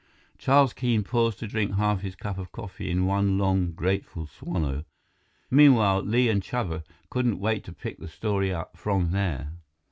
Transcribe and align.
Charles 0.39 0.73
Keene 0.73 1.03
paused 1.03 1.37
to 1.37 1.47
drink 1.47 1.75
half 1.75 2.01
his 2.01 2.15
cup 2.15 2.39
of 2.39 2.51
coffee 2.51 2.89
in 2.89 3.05
one 3.05 3.37
long, 3.37 3.71
grateful 3.73 4.25
swallow. 4.25 4.83
Meanwhile, 5.51 6.01
Li 6.01 6.27
and 6.27 6.41
Chuba 6.41 6.83
couldn't 7.11 7.37
wait 7.37 7.63
to 7.65 7.71
pick 7.71 7.99
the 7.99 8.07
story 8.07 8.51
up 8.51 8.75
from 8.77 9.11
there. 9.11 9.51